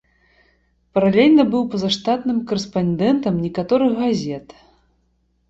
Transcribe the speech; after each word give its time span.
Паралельна 0.97 1.45
быў 1.51 1.63
пазаштатным 1.73 2.39
карэспандэнтам 2.53 3.33
некаторых 3.45 3.91
газет. 4.01 4.47